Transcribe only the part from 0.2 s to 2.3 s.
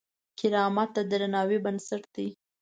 کرامت د درناوي بنسټ دی.